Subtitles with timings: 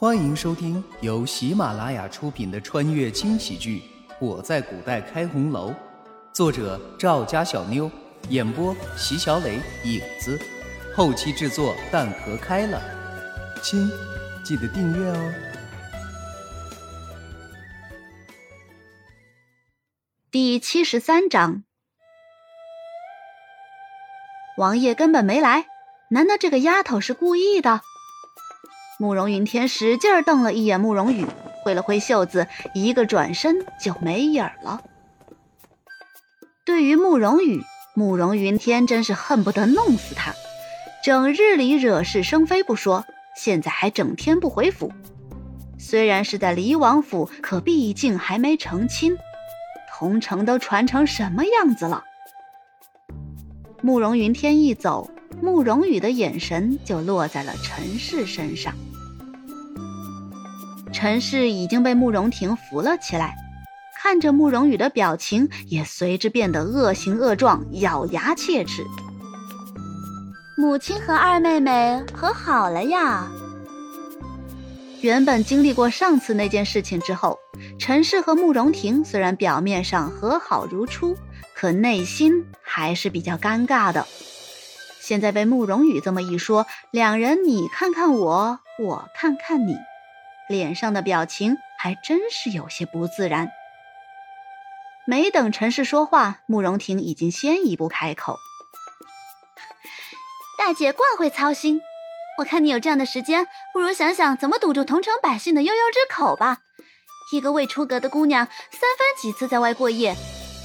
[0.00, 3.82] 欢迎收听由喜马拉雅出品的穿越轻喜剧
[4.18, 5.72] 《我在古代开红楼》，
[6.32, 7.90] 作者赵家小妞，
[8.30, 10.40] 演播席小磊、影子，
[10.96, 12.80] 后期制作蛋壳开了。
[13.62, 13.90] 亲，
[14.42, 15.32] 记得订阅哦。
[20.30, 21.64] 第七十三章，
[24.56, 25.66] 王爷根本没来，
[26.08, 27.82] 难道这个丫头是故意的？
[29.00, 31.24] 慕容云天使劲瞪了一眼慕容羽，
[31.64, 34.82] 挥了挥袖子，一个转身就没影儿了。
[36.66, 37.62] 对于慕容羽，
[37.94, 40.34] 慕容云天真是恨不得弄死他，
[41.02, 44.92] 整日里惹是生非不说，现在还整天不回府。
[45.78, 49.16] 虽然是在离王府，可毕竟还没成亲，
[49.90, 52.04] 同城都传成什么样子了？
[53.80, 55.10] 慕容云天一走，
[55.40, 58.74] 慕容羽的眼神就落在了陈氏身上。
[61.00, 63.34] 陈氏已经被慕容婷扶了起来，
[63.98, 68.84] 看着慕容羽的表情也随之变得恶形恶状，咬牙切齿。
[70.58, 73.26] 母亲和二妹妹和好了呀。
[75.00, 77.38] 原本经历过上次那件事情之后，
[77.78, 81.16] 陈氏和慕容婷虽然表面上和好如初，
[81.54, 84.06] 可内心还是比较尴尬的。
[85.00, 89.74] 现在被慕容羽这么一说，两人你看看我，我看看你。
[90.50, 93.52] 脸上的表情还真是有些不自然。
[95.06, 98.36] 没等陈氏说话，慕容婷已经先一步开口
[100.58, 101.80] ：“大姐惯会操心，
[102.38, 106.58] 我看你有这样的时间，不如想想怎么堵住同城百姓的悠悠之口吧。
[107.32, 110.16] 一个未出阁的姑娘，三番几次在外过夜，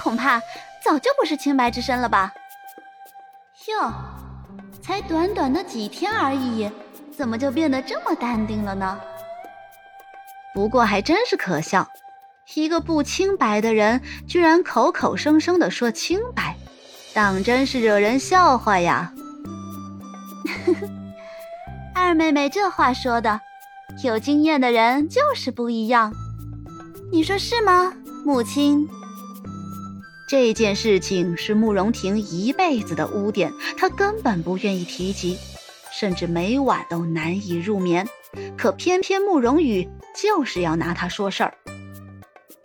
[0.00, 0.40] 恐怕
[0.84, 2.32] 早就不是清白之身了吧？
[3.66, 3.92] 哟，
[4.80, 6.70] 才短短的几天而已，
[7.10, 9.00] 怎么就变得这么淡定了呢？”
[10.54, 11.88] 不过还真是可笑，
[12.54, 16.56] 一个不清白的人，居然口口声声的说清白，
[17.14, 19.12] 当真是惹人笑话呀！
[21.94, 23.40] 二妹妹这话说的，
[24.04, 26.12] 有经验的人就是不一样，
[27.10, 28.88] 你说是吗，母亲？
[30.28, 35.38] 这件事情是慕容婷一辈子的污点，她根本不愿意提及，
[35.90, 38.08] 甚至每晚都难以入眠。
[38.56, 41.54] 可偏偏慕容羽就是要拿他说事儿。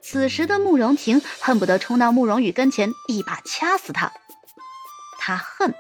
[0.02, 4.12] 此时的慕容婷恨不得冲到慕容羽跟前，一把掐死他。
[5.20, 5.74] 他恨，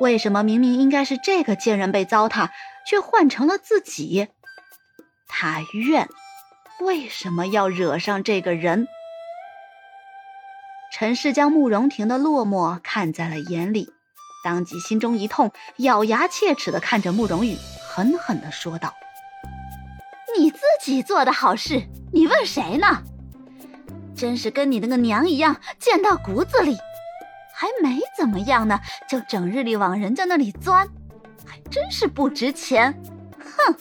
[0.00, 2.50] 为什么明明应该是这个贱人被糟蹋，
[2.86, 4.28] 却换成了自己？
[5.26, 6.08] 他怨，
[6.80, 8.86] 为什么要惹上这个人？
[10.92, 13.88] 陈氏将慕容婷的落寞看在了眼里，
[14.44, 17.56] 当即心中一痛，咬牙切齿地看着慕容羽，
[17.88, 18.94] 狠狠地说道。
[20.38, 21.82] 你自己做的好事，
[22.12, 23.02] 你问谁呢？
[24.14, 26.76] 真是跟你那个娘一样，贱到骨子里。
[27.54, 30.86] 还没怎么样呢，就整日里往人家那里钻，
[31.44, 32.94] 还真是不值钱。
[33.38, 33.74] 哼！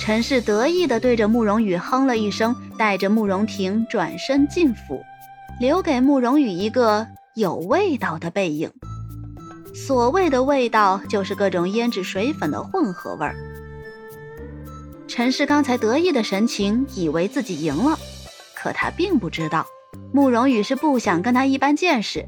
[0.00, 5.00] 陈氏得意的对着慕容羽哼了一声，带着慕容婷转身进府，
[5.60, 8.72] 留给慕容羽一个有味道的背影。
[9.74, 13.36] 所谓的味道，就是各种胭脂水粉的混合味儿。
[15.20, 17.98] 陈氏刚才得意的神情，以为自己赢了，
[18.56, 19.66] 可他并不知道，
[20.14, 22.26] 慕容羽是不想跟他一般见识。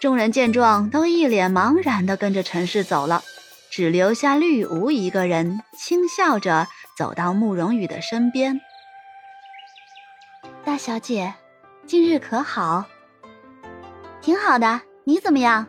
[0.00, 3.22] 众人见状，都一脸茫然的跟着陈氏走了，
[3.68, 6.66] 只留下绿芜一个人，轻笑着
[6.96, 8.58] 走到慕容羽的身边
[10.64, 11.34] ：“大小姐，
[11.86, 12.86] 今日可好？
[14.22, 15.66] 挺好的，你怎么样？”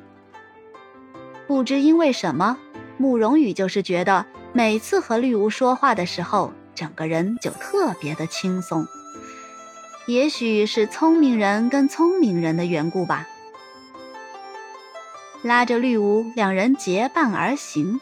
[1.48, 2.58] 不知因为什么，
[2.96, 4.26] 慕容羽就是觉得。
[4.52, 8.86] 每次和绿芜说话的时候，整个人就特别的轻松。
[10.08, 13.28] 也许是聪明人跟聪明人的缘故吧。
[15.44, 18.02] 拉着绿芜，两人结伴而行。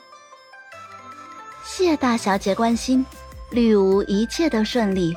[1.63, 3.05] 谢大小姐关心，
[3.51, 5.13] 绿芜一切都顺利。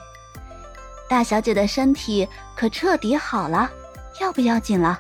[1.09, 3.71] 大小姐的身体可彻底好了，
[4.21, 4.99] 要不要紧了？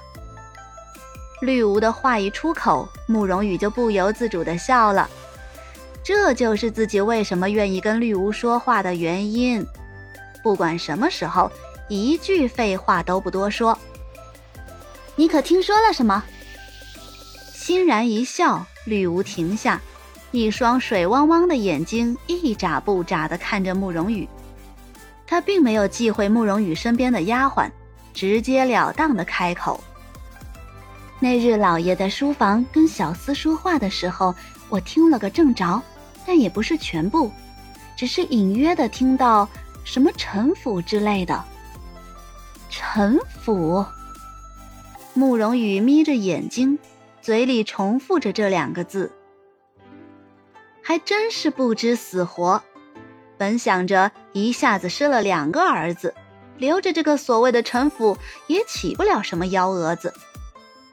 [1.42, 5.10] 绿芜的话一出口，慕容羽就不由自主的笑了。
[6.02, 9.64] 这就是自己为什么愿意跟绿芜说话的原因。
[10.42, 11.50] 不管什么时候，
[11.88, 13.78] 一句废话都不多说。
[15.16, 16.24] 你可听说了什么？
[17.52, 19.80] 欣然一笑，绿芜停下，
[20.30, 24.26] 一双水汪汪的眼睛一眨不眨地看着慕容羽。
[25.26, 27.70] 他并没有忌讳慕容羽身边的丫鬟，
[28.14, 29.78] 直截了当地开口
[31.20, 34.34] ：“那日老爷在书房跟小厮说话的时候，
[34.70, 35.82] 我听了个正着。”
[36.26, 37.32] 但也不是全部，
[37.96, 39.48] 只是隐约的听到
[39.84, 41.42] 什么陈府之类的。
[42.68, 43.84] 陈府。
[45.14, 46.78] 慕容羽眯着眼睛，
[47.20, 49.10] 嘴里重复着这两个字。
[50.82, 52.62] 还真是不知死活。
[53.38, 56.14] 本想着一下子生了两个儿子，
[56.58, 58.16] 留着这个所谓的陈府
[58.46, 60.12] 也起不了什么幺蛾子。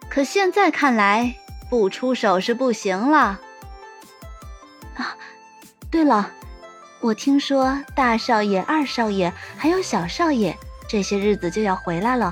[0.10, 1.36] 可现在看来，
[1.70, 3.42] 不出手是不行了。
[5.98, 6.30] 对了，
[7.00, 10.56] 我听说大少爷、二少爷还有小少爷
[10.88, 12.32] 这些日子就要回来了。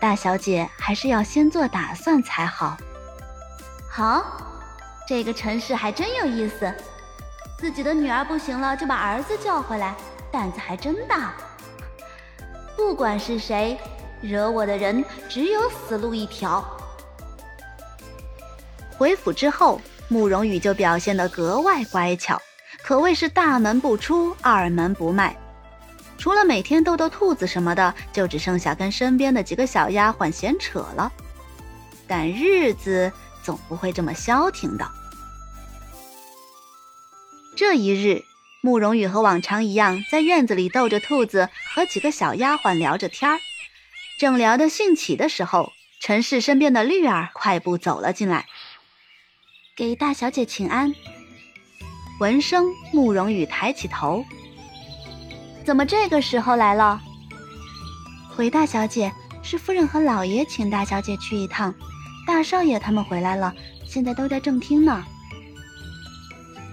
[0.00, 2.76] 大小姐还是要先做打算才好。
[3.88, 4.24] 好，
[5.06, 6.74] 这个陈氏还真有意思。
[7.56, 9.94] 自己的女儿不行了，就把儿子叫回来，
[10.32, 11.32] 胆子还真大。
[12.76, 13.78] 不管是谁，
[14.20, 16.64] 惹我的人只有死路一条。
[18.98, 22.42] 回府之后，慕容羽就表现得格外乖巧，
[22.82, 25.36] 可谓是大门不出，二门不迈。
[26.16, 31.12] 除了每天逗逗兔子什么的，就只剩下跟身边的几个小丫鬟闲扯了。
[32.06, 33.12] 但日子
[33.42, 34.88] 总不会这么消停的。
[37.56, 38.22] 这一日，
[38.62, 43.38] 慕容羽和往常一样，在院子里逗着兔子，和几个小丫鬟聊着天儿。
[44.18, 48.46] 正聊得兴起的时候，陈氏身边的绿儿快步走了进来，
[49.76, 50.94] 给大小姐请安。
[52.20, 54.24] 闻声，慕容羽抬起头。
[55.64, 57.00] 怎么这个时候来了？
[58.28, 59.12] 回大小姐，
[59.42, 61.74] 是夫人和老爷请大小姐去一趟，
[62.24, 63.52] 大少爷他们回来了，
[63.84, 65.04] 现在都在正厅呢。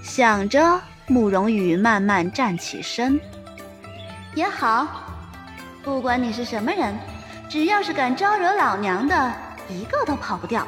[0.03, 3.19] 想着，慕容羽慢慢站起身。
[4.35, 4.87] 也好，
[5.83, 6.95] 不管你是什么人，
[7.49, 9.33] 只要是敢招惹老娘的，
[9.69, 10.67] 一个都跑不掉。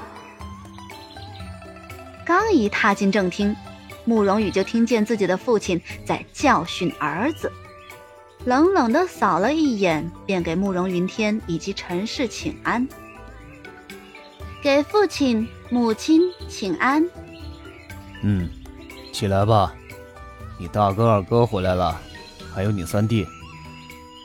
[2.26, 3.56] 刚一踏进正厅，
[4.06, 7.52] 慕容羽就听见自己的父亲在教训儿子。
[8.46, 12.88] 冷冷的扫了一眼，便给慕容云天以及陈氏请安。
[14.62, 17.06] 给父亲、母亲请安。
[18.22, 18.50] 嗯，
[19.12, 19.74] 起来吧，
[20.60, 22.00] 你大哥、二哥回来了，
[22.54, 23.26] 还有你三弟，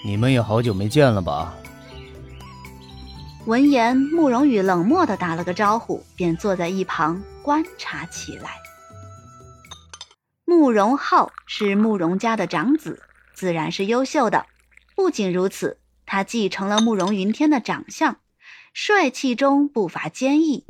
[0.04, 1.54] 你们也好久没见了吧？
[3.46, 8.50] 闻言，慕容羽冷漠的打了个招呼，便坐在一旁观察起来。
[10.58, 13.00] 慕容浩是慕容家的长子。
[13.32, 14.46] 自然是优秀的。
[14.96, 18.16] 不仅如此，他继承了慕容云天的长相，
[18.72, 20.64] 帅气中不乏坚毅，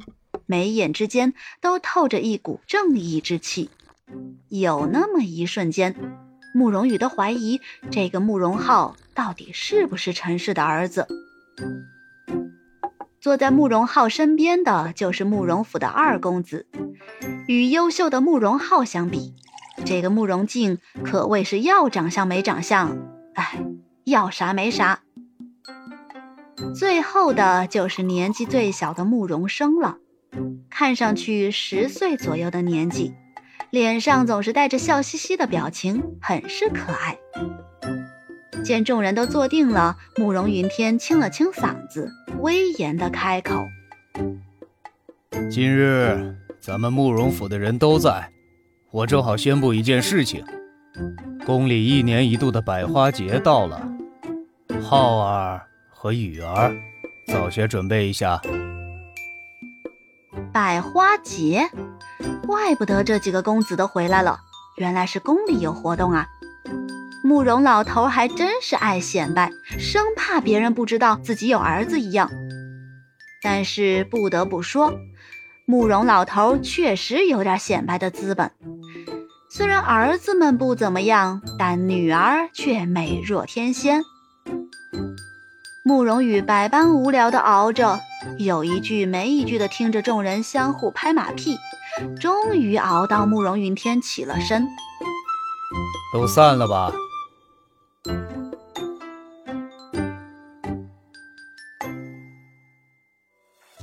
[0.44, 1.32] 眉眼之间
[1.62, 3.70] 都透着一股正义之气。
[4.50, 5.96] 有那么一瞬间，
[6.52, 11.06] 慕容羽都怀疑这个慕容浩到底是不是陈氏的儿子。
[13.23, 16.67] 坐在慕容浩身边的就是慕容府的二公子，
[17.46, 19.35] 与优秀的慕容浩相比。
[19.84, 22.98] 这个慕容静可谓是要长相没长相，
[23.34, 23.58] 哎，
[24.04, 25.00] 要啥没啥。
[26.75, 29.96] 最后的就是年纪最小的慕容生了，
[30.69, 33.14] 看上去十岁左右的年纪，
[33.70, 37.16] 脸上总是带着笑嘻嘻的表情，很是可爱。
[38.64, 42.10] 见众人都坐定了，慕容云天清了清嗓子，
[42.40, 43.64] 威严的开口
[45.48, 48.30] ：“今日咱们慕容府的人都在。”
[48.90, 50.42] 我正好宣布一件事情，
[51.45, 53.87] 宫里一年一度的百花节到了，
[54.83, 56.75] 浩儿和雨儿，
[57.26, 58.40] 早些准备一下。
[60.50, 61.68] 百花节，
[62.47, 64.38] 怪不得这几个公子都回来了，
[64.78, 66.26] 原来是宫里有活动啊！
[67.23, 72.30] 慕容老头还真是爱显摆，生怕别人不知道自己有儿子一样。
[73.42, 74.95] 但是不得不说。
[75.70, 78.50] 慕容老头确实有点显摆的资本，
[79.50, 84.02] 虽然儿子们不怎么样，但女儿却美若天仙。
[85.84, 88.00] 慕容羽百般无聊的熬着，
[88.38, 91.58] 有一句没一句的听着众人相互拍马屁，
[92.18, 94.66] 终于熬到慕容云天起了身。
[96.14, 96.90] 都散了吧。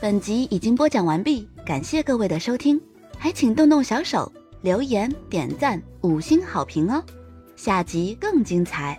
[0.01, 2.79] 本集已经播讲完毕，感谢各位的收听，
[3.17, 4.31] 还请动动小手
[4.61, 7.03] 留言、点赞、五星好评哦！
[7.55, 8.95] 下集更精彩。